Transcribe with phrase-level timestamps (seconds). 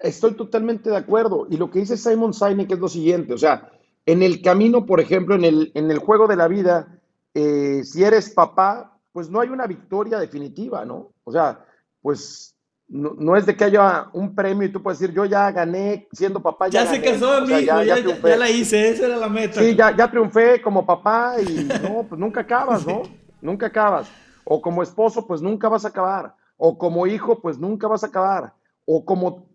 [0.00, 1.46] Estoy totalmente de acuerdo.
[1.50, 3.70] Y lo que dice Simon Sinek es lo siguiente, o sea,
[4.06, 7.00] en el camino, por ejemplo, en el, en el juego de la vida,
[7.34, 11.12] eh, si eres papá, pues no hay una victoria definitiva, ¿no?
[11.24, 11.64] O sea,
[12.00, 12.56] pues
[12.88, 16.42] no, es de que haya un premio y tú puedes decir, yo ya gané siendo
[16.42, 16.68] papá.
[16.68, 19.60] Ya, se casó mi hijo, ya, la hice, esa era la meta.
[19.60, 23.02] Sí, ya, ya triunfé como papá y no, pues nunca acabas, ¿no?
[23.40, 24.10] Nunca acabas.
[24.44, 26.34] O como esposo, pues nunca vas a acabar.
[26.56, 28.54] O como hijo, pues nunca vas a acabar.
[28.84, 29.46] O como,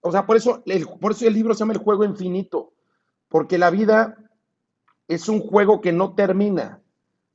[0.00, 2.72] o sea, por eso, el, por eso el libro se llama El Juego Infinito,
[3.28, 4.16] porque la vida
[5.08, 6.80] es un juego que no termina,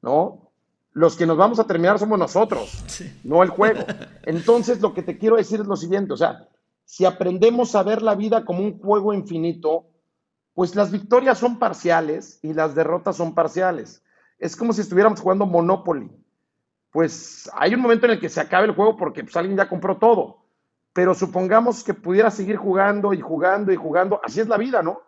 [0.01, 0.45] ¿no?
[0.95, 2.83] los que nos vamos a terminar somos nosotros,
[3.25, 3.81] no el juego.
[4.23, 6.47] Entonces, lo que te quiero decir es lo siguiente, o sea,
[6.85, 9.87] si aprendemos a ver la vida como un juego infinito,
[10.53, 14.03] pues las victorias son parciales y las derrotas son parciales.
[14.39, 16.09] Es como si estuviéramos jugando Monopoly.
[16.91, 19.67] Pues hay un momento en el que se acabe el juego porque pues, alguien ya
[19.67, 20.44] compró todo.
[20.95, 24.21] Pero supongamos que pudiera seguir jugando y jugando y jugando.
[24.23, 25.01] Así es la vida, ¿no?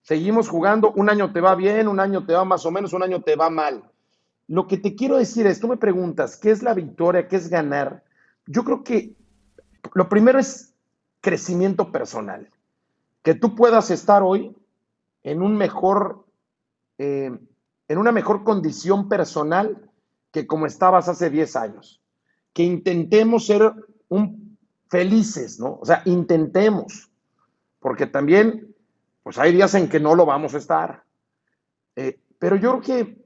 [0.00, 3.02] Seguimos jugando, un año te va bien, un año te va más o menos, un
[3.02, 3.84] año te va mal.
[4.48, 7.28] Lo que te quiero decir es, tú me preguntas, ¿qué es la victoria?
[7.28, 8.02] ¿Qué es ganar?
[8.46, 9.14] Yo creo que
[9.92, 10.72] lo primero es
[11.20, 12.48] crecimiento personal.
[13.22, 14.56] Que tú puedas estar hoy
[15.22, 16.24] en un mejor,
[16.96, 17.30] eh,
[17.88, 19.90] en una mejor condición personal
[20.32, 22.00] que como estabas hace 10 años.
[22.54, 23.74] Que intentemos ser
[24.08, 24.39] un,
[24.90, 25.78] felices, ¿no?
[25.80, 27.10] O sea, intentemos.
[27.78, 28.74] Porque también,
[29.22, 31.04] pues hay días en que no lo vamos a estar.
[31.96, 33.24] Eh, pero yo creo que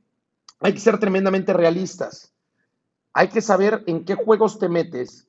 [0.61, 2.33] hay que ser tremendamente realistas.
[3.13, 5.27] Hay que saber en qué juegos te metes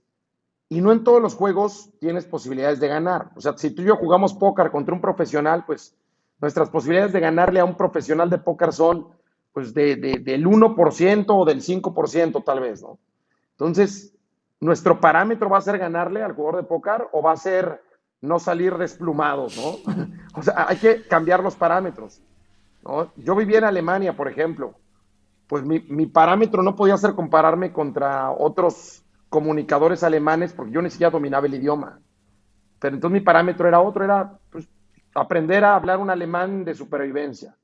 [0.70, 3.32] y no en todos los juegos tienes posibilidades de ganar.
[3.36, 5.96] O sea, si tú y yo jugamos póker contra un profesional, pues
[6.42, 9.08] nuestras posibilidades de ganarle a un profesional de póker son
[9.54, 13.00] pues de, del 1% o del 5% tal vez, ¿no?
[13.52, 14.15] Entonces,
[14.66, 17.82] nuestro parámetro va a ser ganarle al jugador de póker o va a ser
[18.22, 19.94] no salir desplumados, ¿no?
[20.40, 22.22] o sea, hay que cambiar los parámetros.
[23.16, 24.76] Yo viví en Alemania, por ejemplo,
[25.48, 31.12] pues mi, parámetro no podía ser compararme contra otros comunicadores alemanes porque yo ni siquiera
[31.12, 32.00] dominaba el idioma.
[32.80, 34.68] Pero entonces mi parámetro era otro, era pues,
[35.14, 37.56] aprender a hablar un alemán de supervivencia.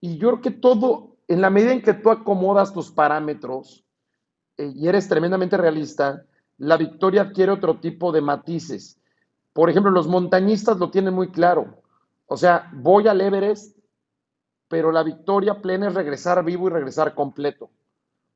[0.00, 3.83] Y yo creo que todo, en la medida en que tú acomodas tus parámetros
[4.56, 6.24] eh, y eres tremendamente realista,
[6.58, 9.00] la victoria adquiere otro tipo de matices.
[9.52, 11.82] Por ejemplo, los montañistas lo tienen muy claro.
[12.26, 13.74] O sea, voy al Everest
[14.74, 17.70] pero la victoria plena es regresar vivo y regresar completo.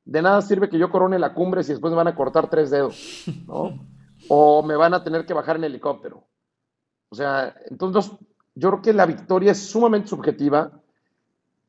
[0.05, 2.69] De nada sirve que yo corone la cumbre si después me van a cortar tres
[2.69, 3.85] dedos, ¿no?
[4.29, 6.27] O me van a tener que bajar en helicóptero.
[7.09, 8.11] O sea, entonces
[8.53, 10.71] yo creo que la victoria es sumamente subjetiva.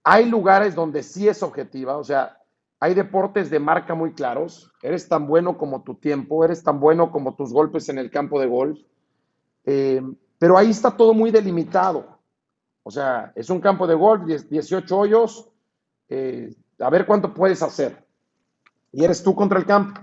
[0.03, 2.40] Hay lugares donde sí es objetiva, o sea,
[2.81, 4.73] hay deportes de marca muy claros.
[4.83, 8.41] Eres tan bueno como tu tiempo, eres tan bueno como tus golpes en el campo
[8.41, 8.81] de golf.
[9.67, 10.03] Eh,
[10.39, 12.19] pero ahí está todo muy delimitado.
[12.83, 15.51] O sea, es un campo de golf, 18 hoyos,
[16.09, 18.03] eh, a ver cuánto puedes hacer.
[18.93, 20.01] Y eres tú contra el campo.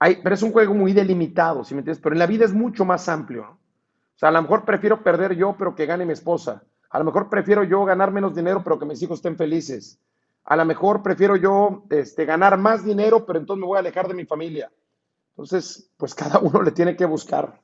[0.00, 2.02] Hay, pero es un juego muy delimitado, si me entiendes?
[2.02, 3.44] Pero en la vida es mucho más amplio.
[3.44, 6.64] O sea, a lo mejor prefiero perder yo, pero que gane mi esposa.
[6.90, 10.00] A lo mejor prefiero yo ganar menos dinero, pero que mis hijos estén felices.
[10.46, 14.08] A lo mejor prefiero yo este, ganar más dinero, pero entonces me voy a alejar
[14.08, 14.72] de mi familia.
[15.30, 17.60] Entonces, pues cada uno le tiene que buscar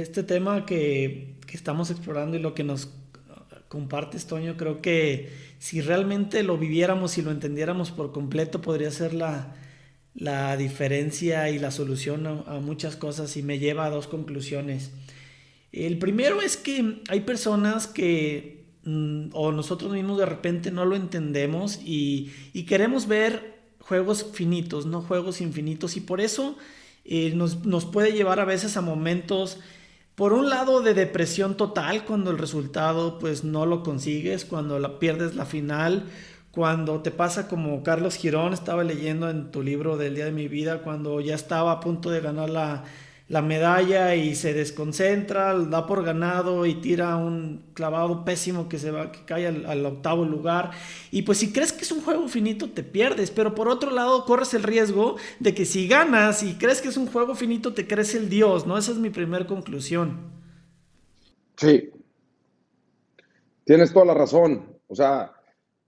[0.00, 2.90] este tema que, estamos explorando y lo que nos
[3.68, 9.14] compartes, Toño, creo que si realmente lo viviéramos y lo entendiéramos por completo, podría ser
[9.14, 9.54] la,
[10.58, 14.90] diferencia y la solución a, muchas cosas y me lleva a dos conclusiones.
[15.72, 18.55] El primero es que hay personas que,
[18.86, 22.32] mm, o nosotros mismos de repente no lo entendemos y,
[22.66, 26.56] queremos ver juegos finitos, no juegos infinitos, y por eso
[27.04, 29.58] eh, nos, puede llevar a veces a momentos
[30.14, 34.98] por un lado de depresión total cuando el resultado pues no lo consigues, cuando la,
[34.98, 36.04] pierdes la final,
[36.50, 40.48] cuando te pasa como Carlos Girón estaba leyendo en tu libro del día de mi
[40.48, 42.84] vida, cuando ya estaba a punto de ganar la,
[43.28, 48.92] la medalla y se desconcentra, da por ganado y tira un clavado pésimo que se
[48.92, 50.70] va, que cae al, octavo lugar.
[51.10, 53.32] Y pues si crees que es un juego finito, te pierdes.
[53.32, 56.96] Pero por otro lado, corres el riesgo de que si ganas y crees que es
[56.96, 58.78] un juego finito, te crees el Dios, ¿no?
[58.78, 60.30] Esa es mi primera conclusión.
[61.56, 61.90] Sí.
[63.64, 64.78] Tienes toda la razón.
[64.86, 65.32] O sea,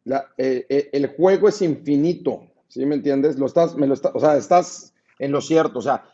[0.05, 2.49] eh, eh, el juego es infinito.
[2.67, 3.39] ¿Sí me entiendes?
[3.39, 5.79] Lo estás, me lo o sea, estás en lo cierto.
[5.79, 6.05] O sea,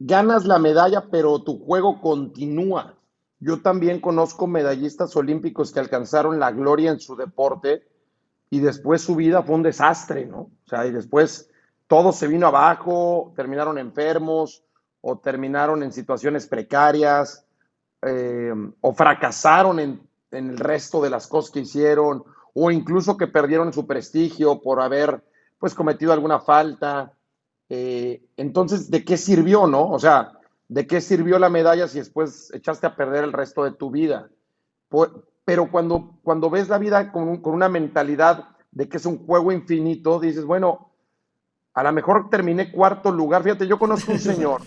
[0.00, 2.96] ganas la medalla, pero tu juego continúa.
[3.38, 7.86] Yo también conozco medallistas olímpicos que alcanzaron la gloria en su deporte
[8.48, 10.38] y después su vida fue un desastre, ¿no?
[10.38, 11.48] O sea, y después
[11.86, 14.64] todo se vino abajo, terminaron enfermos
[15.00, 17.46] o terminaron en situaciones precarias
[18.02, 20.00] eh, o fracasaron en,
[20.30, 22.24] en, el resto de las cosas que hicieron
[22.54, 25.22] o incluso que perdieron su prestigio por haber
[25.58, 27.12] pues cometido alguna falta.
[27.70, 29.88] Eh, entonces, ¿de qué sirvió, no?
[29.88, 30.32] O sea,
[30.68, 34.28] ¿de qué sirvió la medalla si después echaste a perder el resto de tu vida?
[35.44, 39.52] Pero cuando, cuando ves la vida con, con una mentalidad de que es un juego
[39.52, 40.92] infinito, dices, bueno,
[41.72, 43.44] a lo mejor terminé cuarto lugar.
[43.44, 44.62] Fíjate, yo conozco un señor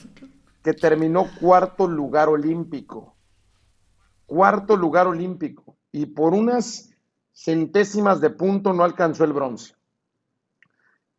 [0.63, 3.17] que terminó cuarto lugar olímpico.
[4.25, 5.77] Cuarto lugar olímpico.
[5.91, 6.89] Y por unas
[7.33, 9.75] centésimas de punto no alcanzó el bronce.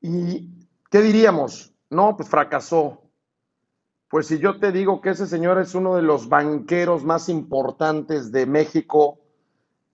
[0.01, 1.74] ¿Y qué diríamos?
[1.95, 3.03] No, pues fracasó.
[4.09, 8.33] Pues si yo te digo que ese señor es uno de los banqueros más importantes
[8.33, 9.19] de México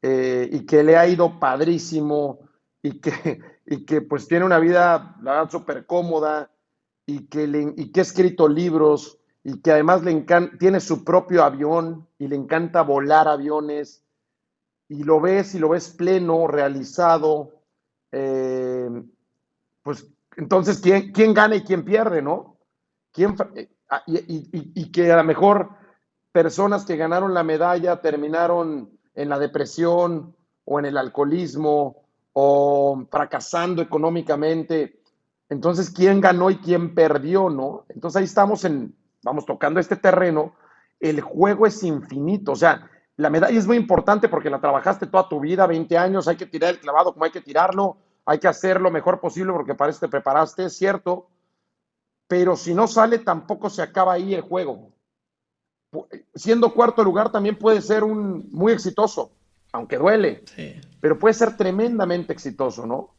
[0.02, 2.40] eh, y que le ha ido padrísimo
[2.82, 6.50] y que, y que pues tiene una vida, la súper cómoda
[7.06, 11.04] y que, le, y que ha escrito libros y que además le encanta, tiene su
[11.04, 14.04] propio avión y le encanta volar aviones
[14.88, 17.52] y lo ves y lo ves pleno, realizado,
[18.12, 18.88] eh,
[19.82, 20.06] pues
[20.40, 22.56] entonces, ¿quién, ¿quién, gana y quién pierde, no?
[23.12, 25.68] ¿Quién, eh, ah, y, y, que a lo mejor
[26.32, 30.34] personas que ganaron la medalla terminaron en la depresión
[30.64, 35.02] o en el alcoholismo o fracasando económicamente.
[35.50, 37.84] Entonces, ¿quién ganó y quién perdió, no?
[37.90, 40.54] Entonces ahí estamos en, vamos tocando este terreno.
[40.98, 45.28] El juego es infinito, o sea, la medalla es muy importante porque la trabajaste toda
[45.28, 47.98] tu vida, 20 años, hay que tirar el clavado como hay que tirarlo,
[48.30, 51.26] hay que hacer lo mejor posible porque para eso te preparaste, es cierto,
[52.28, 54.92] pero si no sale tampoco se acaba ahí el juego.
[56.36, 59.32] Siendo cuarto lugar también puede ser un muy exitoso,
[59.72, 60.80] aunque duele, sí.
[61.00, 63.16] pero puede ser tremendamente exitoso, ¿no?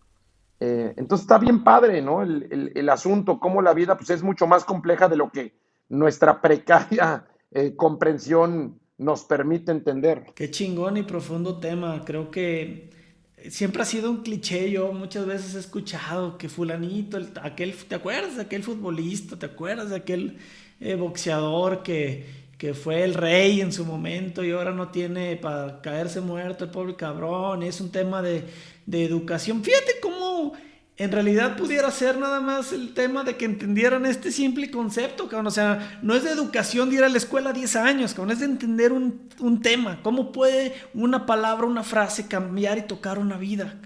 [0.62, 2.22] Eh, entonces está bien padre, ¿no?
[2.22, 5.54] El, el, el, asunto, cómo la vida pues, es mucho más compleja de lo que
[5.90, 10.28] nuestra precaria eh, comprensión nos permite entender.
[10.36, 12.02] Qué chingón y profundo tema.
[12.06, 13.01] Creo que
[13.50, 14.70] siempre ha sido un cliché.
[14.72, 19.38] Yo muchas veces he escuchado que fulanito, el, aquel, ¿te acuerdas de aquel futbolista?
[19.38, 20.38] ¿Te acuerdas de aquel
[20.80, 22.26] eh, boxeador que,
[22.58, 26.72] que fue el rey en su momento y ahora no tiene para caerse muerto el
[26.72, 27.64] pobre cabrón?
[27.64, 28.44] Es un tema de,
[28.86, 29.64] de educación.
[29.64, 30.54] Fíjate cómo
[30.98, 35.48] en realidad pudiera ser nada más el tema de que entendieran este simple concepto, cabrón.
[35.48, 38.40] O sea, no es de educación de ir a la escuela 10 años, cabrón, es
[38.40, 40.00] de entender un, un tema.
[40.04, 43.80] ¿Cómo puede una palabra, una frase cambiar y tocar una vida?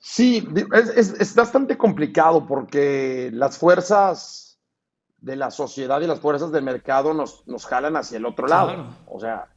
[0.00, 4.58] Sí, es, es, es, bastante complicado porque las fuerzas
[5.20, 8.68] de la sociedad y las fuerzas del mercado nos, nos jalan hacia el otro lado.
[8.68, 8.88] Claro.
[9.06, 9.48] O sea,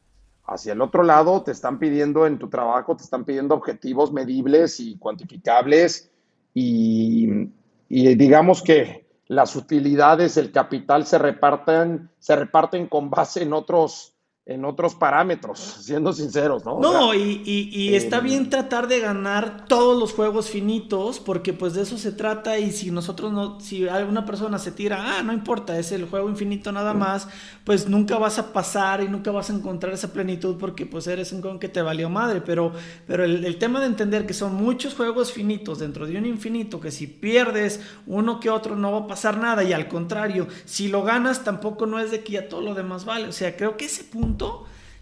[0.44, 4.80] hacia el otro lado te están pidiendo en tu trabajo, te están pidiendo objetivos medibles
[4.80, 6.10] y cuantificables.
[6.54, 7.48] Y,
[7.88, 14.11] digamos que las utilidades, el capital se reparten, se reparten con base en otros
[14.44, 16.80] en otros parámetros, siendo sinceros, ¿no?
[16.80, 20.50] No, o sea, y, y, y, está eh, bien tratar de ganar todos los juegos
[20.50, 24.72] finitos, porque pues de eso se trata, y si nosotros no, si alguna persona se
[24.72, 27.28] tira, ah, no importa, es el juego infinito nada más,
[27.62, 31.30] pues nunca vas a pasar y nunca vas a encontrar esa plenitud porque pues eres
[31.30, 32.72] un con que te valió madre, pero,
[33.06, 36.80] pero el, el, tema de entender que son muchos juegos finitos dentro de un infinito,
[36.80, 40.88] que si pierdes uno que otro no va a pasar nada, y al contrario, si
[40.88, 43.76] lo ganas tampoco no es de que ya todo lo demás vale, o sea, creo
[43.76, 44.31] que ese punto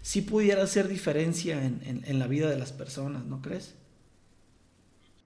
[0.01, 3.75] sí pudiera hacer diferencia en, en, en, la vida de las personas, ¿no crees?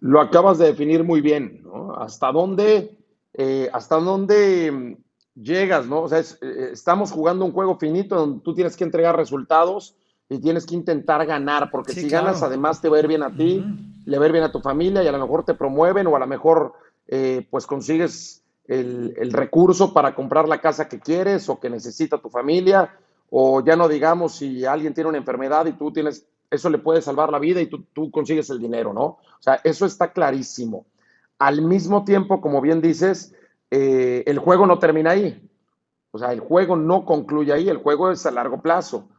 [0.01, 1.95] Lo acabas de definir muy bien, ¿no?
[1.95, 2.97] ¿Hasta dónde,
[3.33, 4.97] eh, hasta dónde
[5.35, 6.01] llegas, ¿no?
[6.01, 9.95] O sea, es, eh, estamos jugando un juego finito donde tú tienes que entregar resultados
[10.29, 12.25] y tienes que intentar ganar, porque sí, si claro.
[12.25, 14.03] ganas, además te va a ir bien a ti, uh -huh.
[14.05, 16.15] le va a ir bien a tu familia y a lo mejor te promueven o
[16.15, 16.73] a lo mejor
[17.07, 22.17] eh, pues consigues el, el, recurso para comprar la casa que quieres o que necesita
[22.17, 22.97] tu familia
[23.37, 27.01] o ya no digamos si alguien tiene una enfermedad y tú tienes, eso le puede
[27.01, 29.03] salvar la vida y tú, tú consigues el dinero, ¿no?
[29.03, 30.85] O sea, eso está clarísimo.
[31.37, 33.35] Al mismo tiempo, como bien dices,
[33.71, 35.49] eh, el juego no termina ahí.
[36.11, 39.09] O sea, el juego no concluye ahí, el juego es a largo plazo.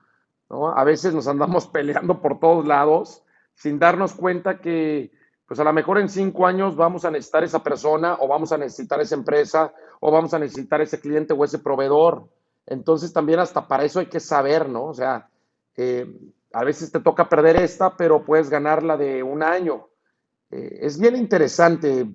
[0.49, 0.69] ¿no?
[0.69, 3.23] A veces nos andamos peleando por todos lados
[3.55, 5.13] sin darnos cuenta que,
[5.47, 8.57] pues a lo mejor en cinco años vamos a necesitar esa persona o vamos a
[8.57, 12.31] necesitar esa empresa o vamos a necesitar ese cliente o ese proveedor.
[12.67, 14.87] Entonces también hasta para eso hay que saber, ¿no?
[14.87, 15.29] O sea,
[15.77, 16.07] eh,
[16.53, 19.89] a veces te toca perder esta, pero puedes ganarla de un año.
[20.51, 22.07] Eh, es bien interesante.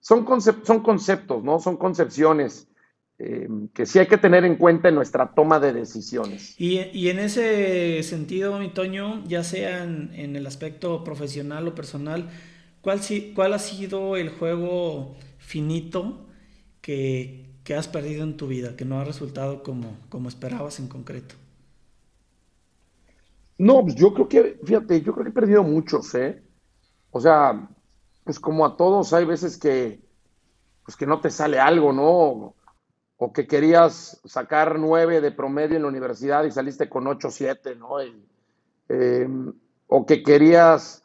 [0.00, 0.26] Son,
[0.64, 1.58] son, conceptos, ¿no?
[1.58, 2.68] Son concepciones
[3.18, 6.54] eh, que sí hay que tener en cuenta en nuestra toma de decisiones.
[6.60, 11.74] Y, y en ese sentido, mi Toño, ya sea en, en el aspecto profesional o
[11.74, 12.28] personal,
[12.82, 13.00] ¿cuál,
[13.34, 16.26] ¿cuál ha sido el juego finito
[16.80, 21.34] que, has perdido en tu vida, que no ha resultado como, como esperabas en concreto?
[23.58, 26.42] No, pues yo creo que, fíjate, yo creo que he perdido muchos, ¿eh?
[27.10, 27.68] O sea,
[28.24, 30.00] pues como a todos hay veces que,
[30.84, 32.54] pues que no te sale algo, ¿no?
[33.16, 37.74] O que querías sacar nueve de promedio en la universidad y saliste con ocho, siete,
[37.74, 37.96] ¿no?
[38.88, 39.52] Em,
[39.86, 41.02] o que querías,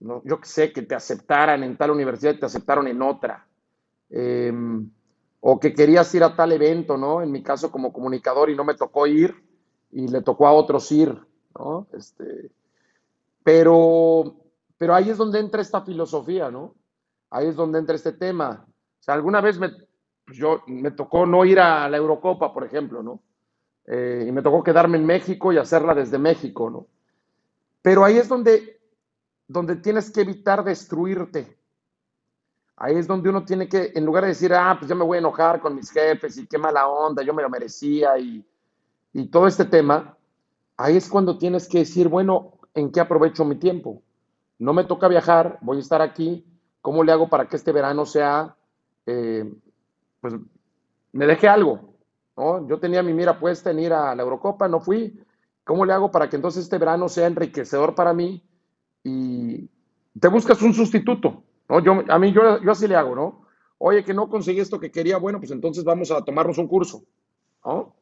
[0.00, 0.22] ¿no?
[0.24, 3.46] yo qué sé, que te aceptaran en tal universidad y te aceptaron en otra.
[4.10, 4.88] Em,
[5.46, 7.20] o que querías ir a tal evento, ¿no?
[7.20, 9.44] En mi caso como comunicador y no me tocó ir
[9.92, 11.20] y le tocó a otros ir,
[11.58, 11.86] ¿no?
[11.92, 12.50] Este,
[13.42, 14.36] pero,
[14.78, 16.74] pero ahí es donde entra esta filosofía, ¿no?
[17.28, 18.64] Ahí es donde entra este tema.
[18.66, 19.68] O sea, alguna vez me,
[20.24, 23.20] pues yo, me tocó no ir a la Eurocopa, por ejemplo, ¿no?
[23.86, 26.86] Eh, y me tocó quedarme en México y hacerla desde México, ¿no?
[27.82, 28.80] Pero ahí es donde,
[29.46, 31.58] donde tienes que evitar destruirte.
[32.76, 35.16] Ahí es donde uno tiene que, en lugar de decir, ah, pues ya me voy
[35.16, 38.44] a enojar con mis jefes y qué mala onda, yo me lo merecía y,
[39.12, 40.16] y todo este tema,
[40.76, 44.02] ahí es cuando tienes que decir, bueno, ¿en qué aprovecho mi tiempo?
[44.58, 46.44] No me toca viajar, voy a estar aquí,
[46.80, 48.56] ¿cómo le hago para que este verano sea
[49.06, 49.52] eh,
[50.20, 50.34] pues
[51.12, 51.94] me dejé algo,
[52.36, 52.66] ¿no?
[52.66, 55.20] Yo tenía mi mira puesta en ir a la Eurocopa, no fui.
[55.64, 58.42] ¿Cómo le hago para que entonces este verano sea enriquecedor para mí?
[59.02, 59.68] Y
[60.18, 61.80] te buscas un sustituto, ¿no?
[61.80, 63.46] Yo, a mí, yo, yo así le hago, ¿no?
[63.78, 67.04] Oye, que no conseguí esto que quería, bueno, pues entonces vamos a tomarnos un curso,
[67.64, 67.94] ¿no?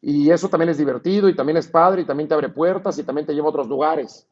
[0.00, 3.02] Y eso también es divertido y también es padre y también te abre puertas y
[3.02, 4.28] también te lleva a otros lugares.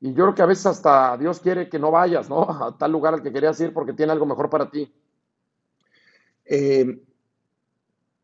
[0.00, 2.42] Y yo creo que a veces hasta Dios quiere que no vayas, ¿no?
[2.42, 4.92] A tal lugar al que querías ir porque tiene algo mejor para ti.
[6.44, 7.00] Eh,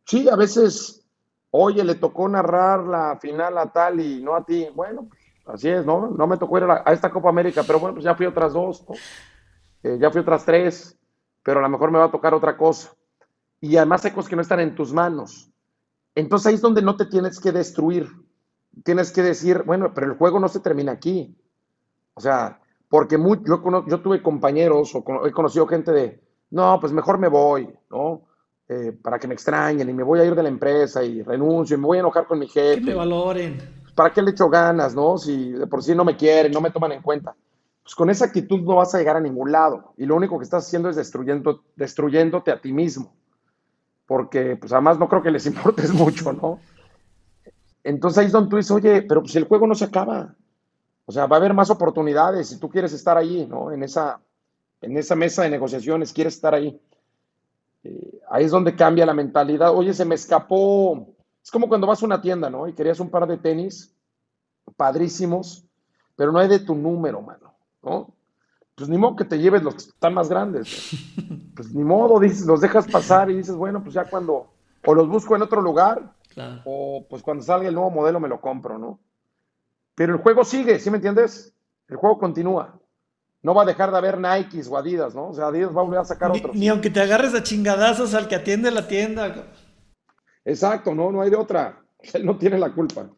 [0.05, 1.07] sí, a veces,
[1.51, 4.69] oye, le tocó narrar la final a tal y no a ti.
[4.75, 5.09] Bueno,
[5.47, 6.11] así es, ¿no?
[6.11, 8.85] No me tocó ir a, esta Copa América, pero bueno, pues ya fui otras dos,
[9.83, 10.99] eh, ya fui otras tres,
[11.43, 12.93] pero a lo mejor me va a tocar otra cosa.
[13.61, 15.51] Y además hay cosas que no están en tus manos.
[16.15, 18.09] Entonces ahí es donde no te tienes que destruir.
[18.85, 21.37] Tienes que decir, bueno, pero el juego no se termina aquí.
[22.15, 26.21] O sea, porque yo, yo tuve compañeros o he conocido gente de,
[26.51, 28.23] no, pues mejor me voy, ¿no?
[28.69, 31.77] Eh, para que me extrañen y me voy a ir de la empresa y renuncio
[31.77, 32.81] y me voy a enojar con mi jefe.
[32.81, 33.59] Que me valoren.
[33.95, 35.17] ¿Para qué le echo ganas, no?
[35.19, 37.35] Si de por sí no me quieren, no me toman en cuenta.
[37.89, 40.45] Pues con esa actitud no vas a llegar a ningún lado y lo único que
[40.45, 43.15] estás haciendo es destruyendo, destruyéndote a ti mismo.
[44.05, 46.61] Porque, pues además no creo que les importes mucho, ¿no?
[47.83, 50.35] Entonces ahí es donde tú dices, oye, pero pues el juego no se acaba.
[51.07, 53.73] O sea, va a haber más oportunidades si tú quieres estar ahí, ¿no?
[53.73, 54.21] En esa,
[54.83, 56.79] en esa mesa de negociaciones, quieres estar ahí.
[57.85, 59.75] Eh, ahí es donde cambia la mentalidad.
[59.75, 61.09] Oye, se me escapó.
[61.43, 62.69] Es como cuando vas a una tienda, ¿no?
[62.69, 63.97] Y querías un par de tenis
[64.77, 65.65] padrísimos,
[66.17, 67.48] pero no hay de tu número, mano,
[67.83, 68.15] ¿no?
[68.75, 70.91] Pues ni modo que te lleves los que están más grandes.
[71.59, 74.47] Pues ni modo, dices, los dejas pasar y dices, bueno, pues ya cuando,
[74.87, 76.15] o los busco en otro lugar,
[76.65, 79.01] o pues cuando salga el nuevo modelo me lo compro, ¿no?
[79.97, 81.53] Pero el juego sigue, ¿sí me entiendes?
[81.89, 82.79] El juego continúa
[83.43, 85.29] no va a dejar de haber Nikes o Adidas, ¿no?
[85.29, 86.55] O sea, Adidas va a volver a sacar otros.
[86.57, 89.47] Ni aunque te agarres a chingadazos al que atiende la tienda.
[90.45, 91.83] Exacto, no, no hay de otra.
[92.15, 93.09] Él no tiene la culpa.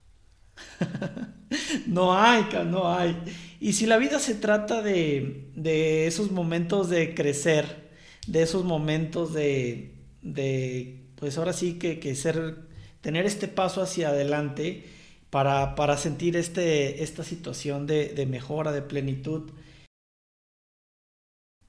[1.86, 3.16] no hay, no hay.
[3.60, 7.90] Y si la vida se trata de, de esos momentos de crecer,
[8.26, 12.56] de esos momentos de, de pues ahora sí que, que, ser,
[13.00, 14.84] tener este paso hacia adelante
[15.30, 19.50] para, para sentir este, esta situación de, de mejora, de plenitud,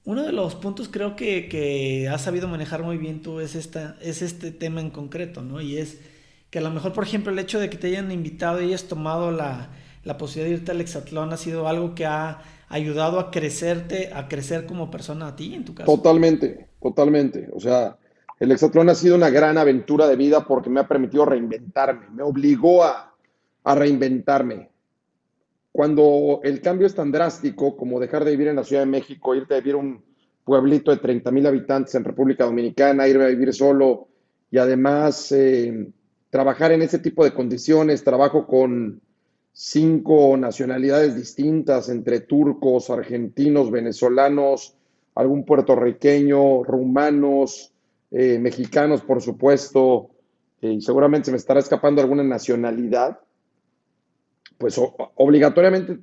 [0.04, 3.96] uno de los puntos creo que, que has sabido manejar muy bien tú es, esta,
[4.00, 5.60] es este tema en concreto, ¿no?
[5.60, 5.98] Y es
[6.52, 8.84] que a lo mejor, por ejemplo, el hecho de que te hayan invitado y hayas
[8.84, 9.70] tomado la,
[10.04, 14.28] la posibilidad de irte al hexatlón ha sido algo que ha ayudado a crecerte, a
[14.28, 15.90] crecer como persona a ti, en tu caso.
[15.90, 17.48] Totalmente, totalmente.
[17.54, 17.96] O sea,
[18.38, 22.22] el hexatlón ha sido una gran aventura de vida porque me ha permitido reinventarme, me
[22.22, 23.14] obligó a,
[23.64, 24.68] a reinventarme
[25.72, 29.34] cuando el cambio es tan drástico como dejar de vivir en la Ciudad de México,
[29.34, 30.04] irte a vivir a un
[30.44, 34.08] pueblito de 30 mil habitantes en República Dominicana, irme a vivir solo
[34.50, 35.88] y además eh,
[36.32, 39.02] trabajar en ese tipo de condiciones, trabajo con
[39.52, 44.74] cinco nacionalidades distintas entre turcos, argentinos, venezolanos,
[45.14, 47.74] algún puertorriqueño, rumanos,
[48.10, 50.08] eh, mexicanos, por supuesto,
[50.62, 53.20] y seguramente se me estará escapando alguna nacionalidad
[54.56, 54.80] pues
[55.16, 55.98] obligatoriamente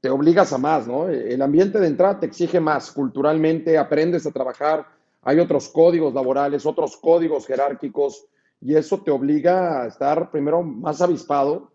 [0.00, 1.08] te, obligas a más, ¿no?
[1.08, 4.86] El ambiente de entrada te exige más, culturalmente aprendes a trabajar,
[5.20, 8.24] hay otros códigos laborales, otros códigos jerárquicos,
[8.60, 11.70] y eso te obliga a estar primero más avispado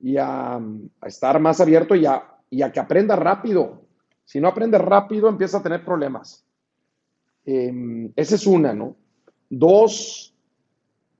[0.00, 0.60] y a,
[1.06, 3.82] estar más abierto y a, que aprendas rápido.
[4.24, 6.44] Si no aprendes rápido, empiezas a tener problemas.
[7.44, 8.96] Em, esa es una, ¿no?
[9.50, 10.34] Dos,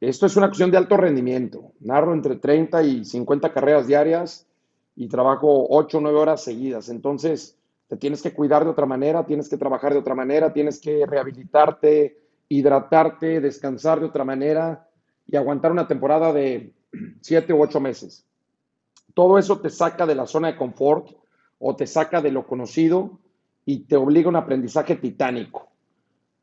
[0.01, 1.73] esto es una cuestión de alto rendimiento.
[1.81, 4.47] Narro entre 30 y 50 carreras diarias
[4.97, 6.89] y trabajo 8 o 9 horas seguidas.
[6.89, 10.81] Entonces, te tienes que cuidar de otra manera, tienes que trabajar de otra manera, tienes
[10.81, 14.89] que rehabilitarte, hidratarte, descansar de otra manera
[15.27, 16.73] y aguantar una temporada de
[17.21, 18.27] 7 u 8 meses.
[19.15, 21.09] Todo eso te saca de la zona de confort
[21.59, 23.19] o te saca de lo conocido
[23.65, 25.69] y te obliga a un aprendizaje titánico.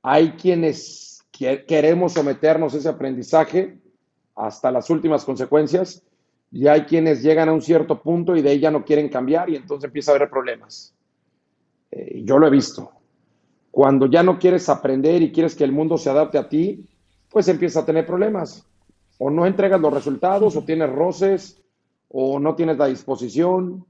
[0.02, 1.26] Hay quienes
[1.68, 3.78] queremos someternos a ese aprendizaje
[4.36, 6.04] hasta las últimas consecuencias
[6.52, 9.50] y hay quienes llegan a un cierto punto y de ahí ya no quieren cambiar
[9.50, 10.94] y entonces empieza a haber problemas.
[11.92, 12.92] Eh, yo lo he visto.
[13.72, 16.86] Cuando ya no quieres aprender y quieres que el mundo se adapte a ti,
[17.30, 18.66] pues empieza a tener problemas.
[19.20, 21.62] O no entregas los resultados, o tienes roces,
[22.08, 23.86] o no tienes la disposición,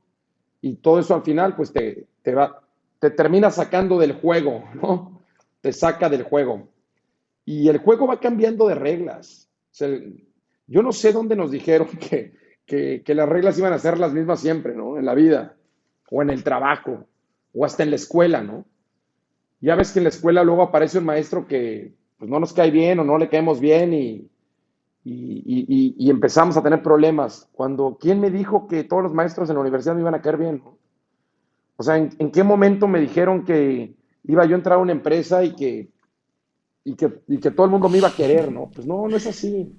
[0.61, 2.61] y todo eso al final, pues te, te, va,
[2.99, 5.21] te termina sacando del juego, ¿no?
[5.61, 6.67] Te saca del juego.
[7.45, 9.49] Y el juego va cambiando de reglas.
[10.67, 12.33] yo no sé dónde nos dijeron que,
[13.03, 14.97] que, las reglas iban a ser las mismas siempre, ¿no?
[14.97, 15.55] En la vida,
[16.11, 17.05] o en el trabajo,
[17.53, 18.65] o hasta en la escuela, ¿no?
[19.61, 22.71] Ya ves que en la escuela luego aparece un maestro que pues, no nos cae
[22.71, 24.29] bien o no le caemos bien y,
[25.11, 27.49] y, empezamos a tener problemas.
[27.53, 30.37] Cuando, ¿quién me dijo que todos los maestros en la universidad me iban a caer
[30.37, 30.63] bien?
[31.77, 35.43] O sea, ¿en, qué momento me dijeron que iba yo a entrar a una empresa
[35.43, 35.89] y que,
[36.83, 38.51] y que, y que todo el mundo me iba a querer?
[38.51, 39.73] No, pues no, no es así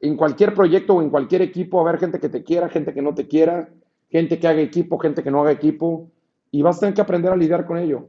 [0.00, 2.92] en cualquier proyecto o en cualquier equipo va a haber gente que te quiera, gente
[2.94, 3.68] que no te quiera,
[4.10, 6.10] gente que haga equipo, gente que no haga equipo,
[6.50, 8.08] y vas a tener que aprender a lidiar con ello.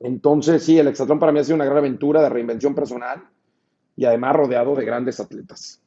[0.00, 3.22] Entonces, sí, el hexatlón para mí ha sido una gran aventura de reinvención personal
[3.96, 5.80] y además rodeado de grandes atletas.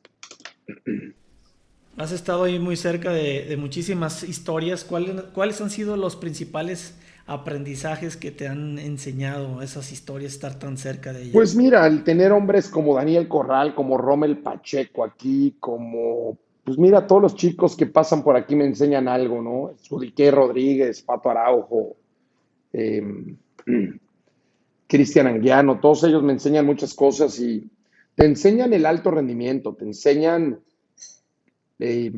[1.97, 4.83] Has estado ahí muy cerca de, muchísimas historias.
[4.83, 6.97] ¿Cuáles, ¿Cuáles han sido los principales
[7.27, 11.33] aprendizajes que te han enseñado esas historias, estar tan cerca de ellas?
[11.33, 17.05] Pues mira, el tener hombres como Daniel Corral, como Rommel Pacheco aquí, como, pues mira,
[17.05, 19.75] todos los chicos que pasan por aquí me enseñan algo, ¿no?
[19.81, 21.97] Sudique Rodríguez, Pato Araujo,
[22.73, 23.37] em,
[24.87, 27.69] Cristian Anguiano, todos ellos me enseñan muchas cosas y
[28.19, 30.59] te enseñan el alto rendimiento, te enseñan,
[31.79, 32.11] eh,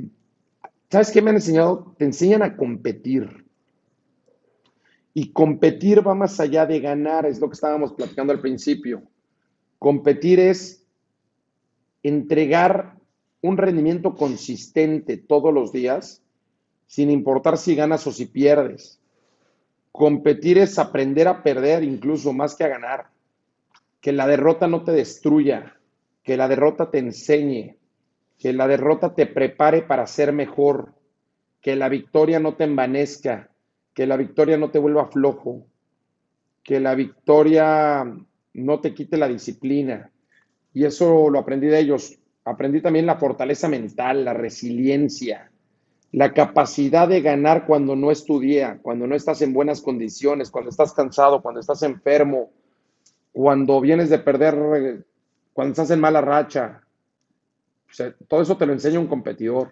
[0.90, 1.94] ¿sabes qué me han enseñado?
[2.00, 3.46] Te enseñan a competir
[5.14, 9.04] y competir va más allá de ganar, es lo que estábamos platicando al principio.
[9.78, 10.84] Competir es
[12.02, 12.98] entregar
[13.44, 16.24] un rendimiento consistente todos los días,
[16.88, 19.00] sin importar si ganas o si pierdes.
[19.92, 23.12] Competir es aprender a perder incluso más que a ganar.
[24.00, 25.78] Que la derrota no te destruya,
[26.24, 27.78] que la derrota te enseñe,
[28.38, 30.94] que la derrota te prepare para ser mejor,
[31.62, 33.50] que la victoria no te envanezca,
[33.94, 35.66] que la victoria no te vuelva flojo,
[36.64, 38.06] que la victoria
[38.54, 40.12] no te quite la disciplina.
[40.74, 42.18] Y eso lo aprendí de ellos.
[42.44, 45.52] Aprendí también la fortaleza mental, la resiliencia,
[46.12, 50.94] la capacidad de ganar cuando no estudié, cuando no estás en buenas condiciones, cuando estás
[50.94, 52.52] cansado, cuando estás enfermo,
[53.32, 55.06] cuando vienes de perder,
[55.54, 56.82] cuando estás en mala racha.
[58.28, 59.72] todo eso te lo enseña un competidor.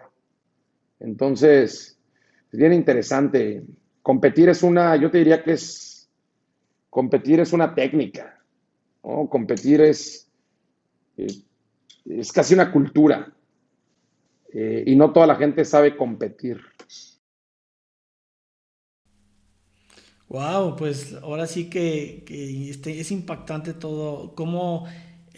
[0.98, 1.98] Entonces,
[2.52, 3.64] es bien interesante
[4.02, 6.08] competir es una, yo te diría que es,
[6.88, 8.42] competir es una técnica,
[9.04, 9.28] ¿no?
[9.28, 10.28] Competir es,
[11.16, 11.28] eh,
[12.06, 13.32] es casi una cultura
[14.52, 16.60] eh, y no toda la gente sabe competir.
[20.28, 22.24] Wow, pues ahora sí que,
[22.70, 24.86] este, es impactante todo, cómo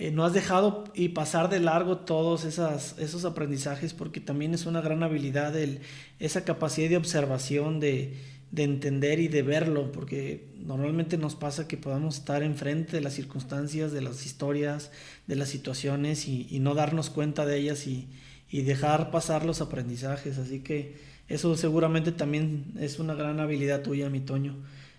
[0.02, 4.66] eh, no has dejado y pasar de largo todos esas, esos aprendizajes, porque también es
[4.66, 5.78] una gran habilidad el,
[6.18, 8.16] esa capacidad de observación, de,
[8.50, 13.14] de entender y de verlo, porque normalmente nos pasa que podamos estar enfrente de las
[13.14, 14.90] circunstancias, de las historias,
[15.28, 18.08] de las situaciones y, no darnos cuenta de ellas y,
[18.50, 20.36] dejar pasar los aprendizajes.
[20.36, 20.96] Así que
[21.28, 24.56] eso seguramente también es una gran habilidad tuya, mi Toño.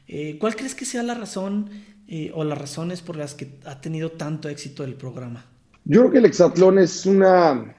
[0.08, 1.70] Eh, ¿Cuál crees que sea la razón
[2.15, 5.45] eh, o las razones por las que ha tenido tanto éxito el programa?
[5.86, 7.76] Yo creo que el hexatlón es una,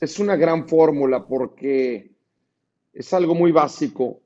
[0.00, 2.10] es una gran fórmula porque
[2.92, 4.20] es algo muy básico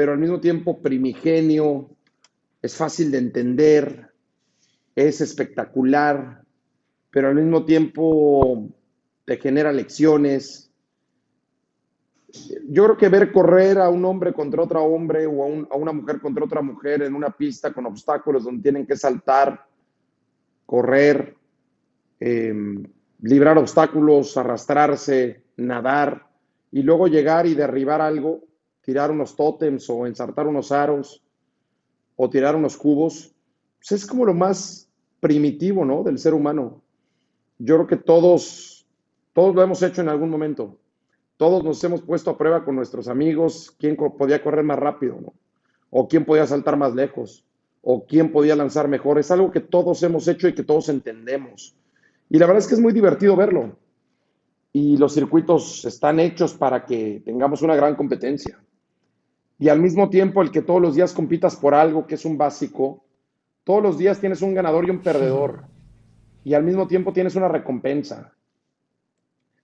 [0.00, 1.90] pero al mismo tiempo primigenio,
[2.62, 4.10] es fácil de entender,
[4.94, 6.42] es espectacular,
[7.10, 8.68] pero al mismo tiempo
[9.24, 10.69] te genera lecciones.
[12.68, 16.20] Yo creo que ver correr a un hombre contra otro hombre o a, una mujer
[16.20, 19.66] contra otra mujer en una pista con obstáculos donde tienen que saltar,
[20.66, 21.34] correr,
[22.20, 22.84] em,
[23.22, 26.26] librar obstáculos, arrastrarse, nadar
[26.70, 28.44] y luego llegar y derribar algo,
[28.80, 31.22] tirar unos tótems o ensartar unos aros
[32.16, 33.34] o tirar unos cubos,
[33.78, 34.88] pues es como lo más
[35.20, 36.02] primitivo, ¿no?
[36.02, 36.82] Del ser humano.
[37.58, 38.86] Yo creo que todos,
[39.32, 40.79] todos lo hemos hecho en algún momento.
[41.40, 45.32] Todos nos hemos puesto a prueba con nuestros amigos quién podía correr más rápido, ¿no?
[45.88, 47.46] O quién podía saltar más lejos,
[47.80, 49.18] o quién podía lanzar mejor.
[49.18, 51.74] Es algo que todos hemos hecho y que todos entendemos.
[52.28, 53.74] Y la verdad es que es muy divertido verlo.
[54.74, 58.62] Y los circuitos están hechos para que tengamos una gran competencia.
[59.58, 62.36] Y al mismo tiempo, el que todos los días compitas por algo que es un
[62.36, 63.02] básico,
[63.64, 65.64] todos los días tienes un ganador y un perdedor.
[66.44, 68.34] Y al mismo tiempo tienes una recompensa.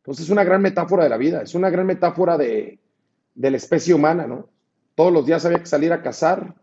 [0.07, 2.79] Entonces es una gran metáfora de la vida, es una gran metáfora de,
[3.35, 4.49] de la especie humana, ¿no?
[4.95, 6.55] Todos los días había que salir a cazar,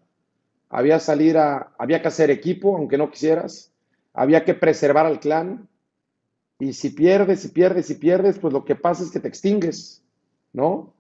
[0.69, 3.73] había, salir a, había que hacer equipo, aunque no quisieras,
[4.13, 5.67] había que preservar al clan,
[6.57, 10.01] y si pierdes, y pierdes, y pierdes, pues lo que pasa es que te extingues,
[10.53, 10.93] ¿no?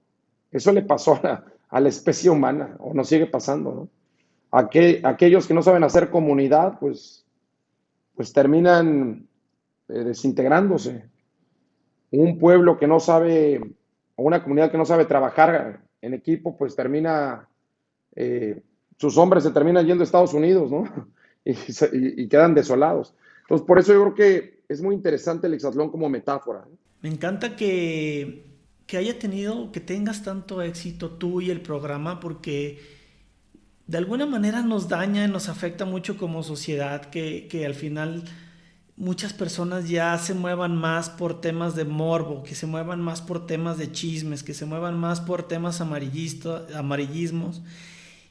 [0.51, 1.21] Eso le pasó
[1.69, 3.89] a la, especie humana, o nos sigue pasando, ¿no?
[4.51, 7.25] aquellos que no saben hacer comunidad, pues,
[8.15, 9.29] pues terminan
[9.87, 11.12] eh, desintegrándose.
[12.13, 13.59] Un pueblo que no sabe,
[14.15, 17.47] o una comunidad que no sabe trabajar en equipo, pues termina
[18.15, 18.61] eh,
[18.97, 20.83] sus hombres se terminan yendo a Estados Unidos, ¿no?
[21.45, 23.13] Y, quedan desolados.
[23.41, 26.63] Entonces, por eso yo creo que es muy interesante el hexatlón como metáfora.
[27.01, 28.45] Me encanta que,
[28.87, 32.79] que haya tenido, que tengas tanto éxito tú y el programa, porque
[33.87, 38.23] de alguna manera nos daña, y nos afecta mucho como sociedad, que, que al final
[38.95, 43.47] muchas personas ya se muevan más por temas de morbo, que se muevan más por
[43.47, 47.61] temas de chismes, que se muevan más por temas amarillismos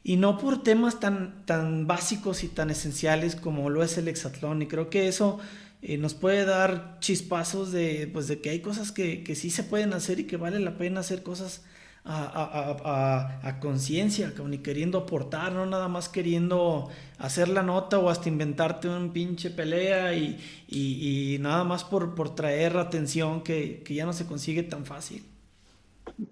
[0.05, 4.63] y no por temas tan, tan básicos y tan esenciales como lo es el hexatlón.
[4.63, 5.39] Y creo que eso
[5.81, 9.65] eh, nos puede dar chispazos de, pues, de que hay cosas que, que, sí se
[9.65, 11.63] pueden hacer y que vale la pena hacer cosas
[12.05, 16.89] a, a, a, conciencia, ni queriendo aportar, no nada más queriendo
[17.19, 20.37] hacer la nota o hasta inventarte un pinche pelea y,
[20.69, 25.25] y, nada más por, por traer atención que, que ya no se consigue tan fácil.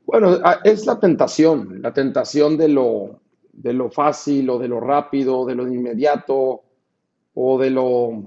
[0.07, 3.21] Bueno, es la tentación, la tentación de lo,
[3.53, 6.63] de lo fácil o de lo rápido, de lo inmediato
[7.35, 8.25] o de lo,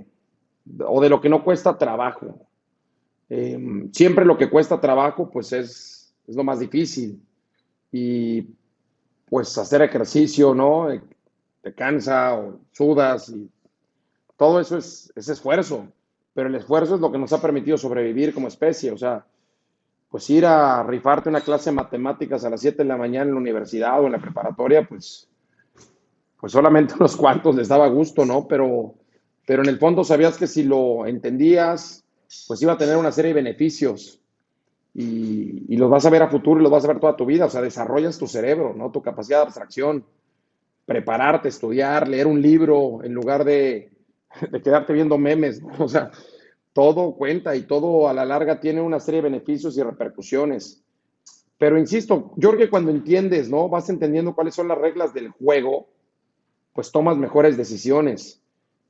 [0.88, 2.48] o de lo que no cuesta trabajo.
[3.30, 7.22] Em, siempre lo que cuesta trabajo pues es, es, lo más difícil
[7.94, 8.48] y
[9.30, 10.92] pues hacer ejercicio, ¿no?
[10.92, 11.02] Eh,
[11.62, 13.50] te cansa o sudas y
[14.36, 15.88] todo eso es, es esfuerzo,
[16.34, 19.26] pero el esfuerzo es lo que nos ha permitido sobrevivir como especie, o sea,
[20.10, 23.36] pues ir a rifarte una clase de matemáticas a las 7 de la mañana en
[23.36, 25.30] la universidad o en la preparatoria, pues,
[26.40, 28.48] pues solamente unos cuantos les daba gusto, ¿no?
[28.48, 28.96] Pero,
[29.46, 32.04] pero en el fondo sabías que si lo entendías,
[32.48, 34.23] pues iba a tener una serie de beneficios
[34.94, 37.26] y, y los vas a ver a futuro y los vas a ver toda tu
[37.26, 38.92] vida, o sea, desarrollas tu cerebro, ¿no?
[38.92, 40.06] Tu capacidad de abstracción,
[40.86, 43.94] prepararte, estudiar, leer un libro en lugar de,
[44.64, 45.62] quedarte viendo memes.
[45.80, 46.12] O sea,
[46.74, 50.84] todo cuenta y todo a la larga tiene una serie de beneficios y repercusiones.
[51.58, 53.70] Pero insisto, yo cuando entiendes, ¿no?
[53.70, 55.88] Vas entendiendo cuáles son las reglas del juego,
[56.74, 58.42] pues tomas mejores decisiones.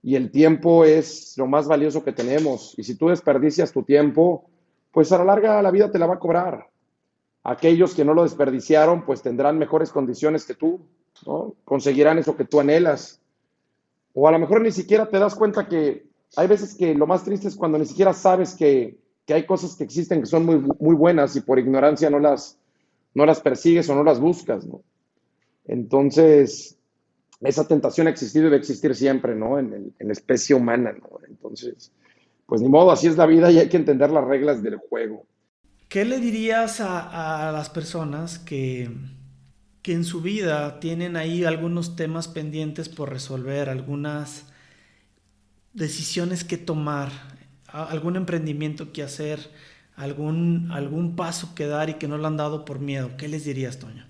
[0.01, 2.73] Y el tiempo es lo más valioso que tenemos.
[2.77, 4.49] Y si tú desperdicias tu tiempo,
[4.93, 6.69] pues a la larga la vida te la va a cobrar.
[7.43, 10.79] Aquellos que no lo desperdiciaron, pues tendrán mejores condiciones que tú,
[11.25, 11.55] ¿no?
[11.65, 13.19] Conseguirán eso que tú anhelas.
[14.13, 16.05] O a lo mejor ni siquiera te das cuenta que
[16.37, 19.83] hay veces que lo más triste es cuando ni siquiera sabes que, hay cosas que
[19.83, 22.59] existen que son muy, muy buenas y por ignorancia no las,
[23.15, 24.81] no las persigues o no las buscas, ¿no?
[25.65, 26.77] Entonces,
[27.41, 29.57] esa tentación ha existido y va a existir siempre, ¿no?
[29.57, 31.19] En, la especie humana, ¿no?
[31.27, 31.91] Entonces,
[32.45, 35.25] pues ni modo, así es la vida y hay que entender las reglas del juego.
[35.89, 38.89] ¿Qué le dirías a, a las personas que,
[39.81, 44.45] que en su vida tienen ahí algunos temas pendientes por resolver, algunas
[45.73, 47.11] decisiones que tomar,
[47.67, 49.51] algún emprendimiento que hacer,
[49.95, 53.11] algún, algún paso que dar y que no lo han dado por miedo.
[53.17, 54.05] ¿Qué les dirías, Toño?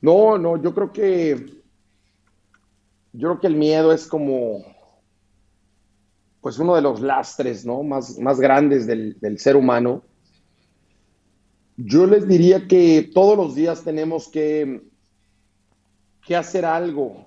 [0.00, 1.62] No, no, yo creo que
[3.12, 4.64] yo creo que el miedo es como
[6.44, 7.82] pues uno de los lastres ¿no?
[7.82, 10.02] más, más grandes del, del ser humano.
[11.78, 14.82] Yo les diría que todos los días tenemos que,
[16.20, 17.26] que hacer algo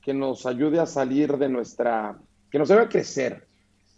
[0.00, 2.18] que nos ayude a salir de nuestra
[2.50, 3.46] que nos debe crecer.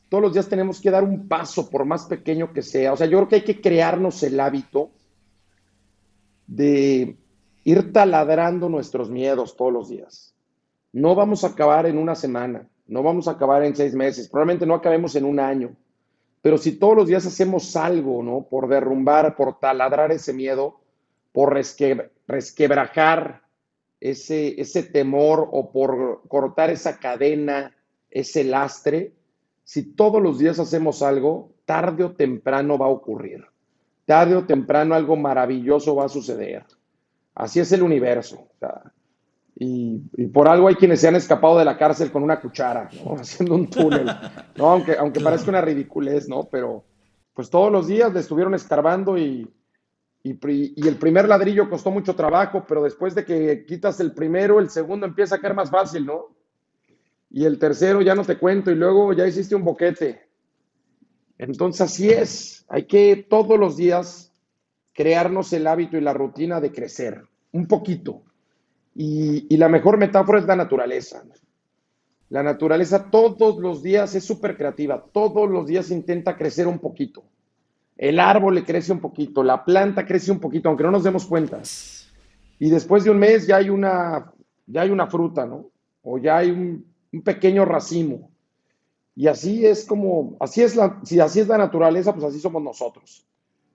[0.09, 2.94] Todos los días tenemos que dar un paso, por más pequeño que sea.
[2.94, 4.90] O sea, yo creo que hay que crearnos el hábito
[6.48, 7.16] de
[7.62, 10.35] ir taladrando nuestros miedos todos los días.
[10.92, 14.66] No vamos a acabar en una semana, no vamos a acabar en seis meses, probablemente
[14.66, 15.77] no acabemos en un año.
[16.42, 18.42] Pero si todos los días hacemos algo, ¿no?
[18.42, 20.81] Por derrumbar, por taladrar ese miedo,
[21.31, 23.42] por resquebrajar
[24.01, 27.75] ese, ese temor o por cortar esa cadena,
[28.11, 29.12] ese lastre,
[29.64, 33.47] si todos los días hacemos algo, tarde o temprano va a ocurrir.
[34.05, 36.66] Tarde o temprano algo maravilloso va a suceder.
[37.35, 38.49] Así es el universo.
[39.64, 43.55] Y, por algo hay quienes se han escapado de la cárcel con una cuchara, haciendo
[43.55, 44.07] un túnel.
[44.57, 44.70] ¿no?
[44.70, 46.48] Aunque, aunque parezca una ridiculez, ¿no?
[46.51, 46.85] Pero
[47.35, 49.48] pues todos los días le estuvieron escarbando y,
[50.22, 54.68] y, el primer ladrillo costó mucho trabajo, pero después de que quitas el primero, el
[54.68, 56.35] segundo empieza a caer más fácil, ¿no?
[57.31, 60.29] Y el tercero ya no te cuento y luego ya hiciste un boquete.
[61.38, 64.33] Entonces así es, hay que todos los días
[64.92, 68.22] crearnos el hábito y la rutina de crecer, un poquito.
[68.94, 71.22] Y, la mejor metáfora es la naturaleza.
[72.28, 77.24] La naturaleza todos los días es súper creativa, todos los días intenta crecer un poquito.
[77.96, 81.26] El árbol le crece un poquito, la planta crece un poquito, aunque no nos demos
[81.26, 81.61] cuenta.
[82.59, 84.33] Y después de un mes ya hay una,
[84.66, 85.70] ya hay una fruta, ¿no?
[86.02, 86.87] O ya hay un,
[87.22, 88.31] pequeño racimo.
[89.14, 92.62] Y así es como, así es la, si así es la naturaleza, pues así somos
[92.62, 93.26] nosotros.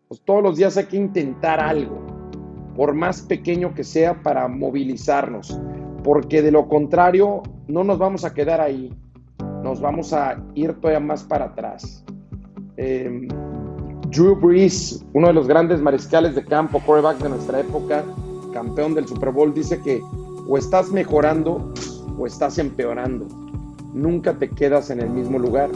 [0.08, 2.17] Pues todos los días hay que intentar algo,
[2.78, 5.60] por más pequeño que sea, para movilizarnos,
[6.04, 8.94] porque de lo contrario no nos vamos a quedar ahí,
[9.64, 12.06] nos vamos a ir todavía más para atrás.
[12.78, 13.28] Eh,
[14.12, 18.04] Drew Brees, uno de los grandes mariscales de campo, quarterback de nuestra época,
[18.54, 20.00] campeón del Super Bowl, dice que
[20.48, 21.74] o estás mejorando
[22.18, 23.28] o estás empeorando.
[23.94, 25.72] Nunca te quedas en el mismo lugar.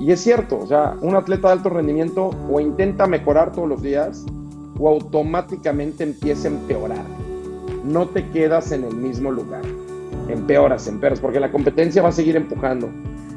[0.00, 3.82] Y es cierto, o sea, un atleta de alto rendimiento o intenta mejorar todos los
[3.82, 4.26] días
[4.78, 7.04] o automáticamente empieza a empeorar.
[7.84, 9.62] No te quedas en el mismo lugar.
[10.28, 12.88] Empeoras, empeoras, porque la competencia va a seguir empujando.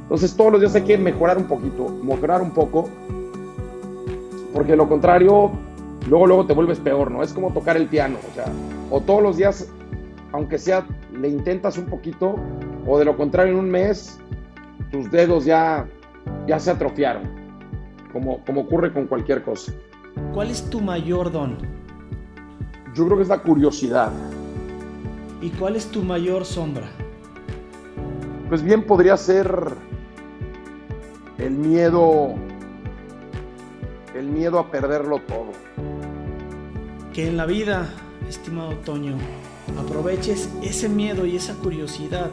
[0.04, 2.90] Entonces todos los días hay que mejorar un poquito, mejorar un poco
[4.54, 5.52] porque lo contrario,
[6.08, 7.24] luego, luego te vuelves peor, ¿no?
[7.24, 8.46] Es como tocar el piano, o sea,
[8.90, 9.70] o todos los días,
[10.34, 12.36] aunque sea, le intentas un poquito,
[12.86, 14.20] o de lo contrario, en un mes,
[14.92, 15.88] tus dedos ya,
[16.48, 17.24] ya se atrofiaron,
[18.12, 19.72] como, como ocurre con cualquier cosa.
[20.34, 21.58] ¿Cuál es tu mayor don?
[22.94, 24.12] Yo creo que es la curiosidad.
[25.42, 26.90] ¿Y cuál es tu mayor sombra?
[28.50, 29.76] Pues bien podría ser
[31.38, 32.36] el miedo
[34.16, 35.52] el miedo a perderlo todo.
[37.14, 37.90] Que en la vida,
[38.30, 39.16] estimado Toño,
[39.80, 42.30] aproveches ese miedo y esa curiosidad,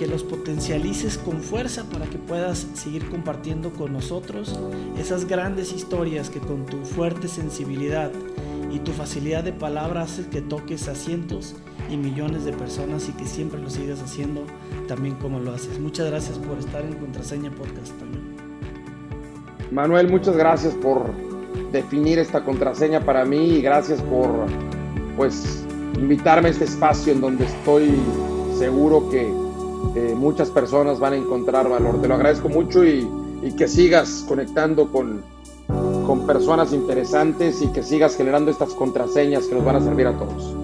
[0.00, 4.58] que los potencialices con fuerza para que puedas seguir compartiendo con nosotros
[4.98, 8.10] esas grandes historias que con tu fuerte sensibilidad
[8.72, 11.54] y tu facilidad de palabra haces que toques a cientos
[11.90, 14.46] y millones de personas y que siempre lo sigas haciendo
[14.88, 15.78] también como lo haces.
[15.78, 18.20] Muchas gracias por estar en Contraseña Podcast, Toño.
[19.70, 21.12] Manuel, muchas gracias por
[21.72, 24.46] definir esta contraseña para mí y gracias por
[25.18, 25.62] pues
[25.94, 27.90] invitarme a este espacio en donde estoy
[28.58, 29.49] seguro que
[29.94, 32.00] eh, muchas personas van a encontrar valor.
[32.00, 33.08] Te lo agradezco mucho y,
[33.42, 35.22] y que sigas conectando con,
[36.06, 40.18] con personas interesantes y que sigas generando estas contraseñas que nos van a servir a
[40.18, 40.59] todos.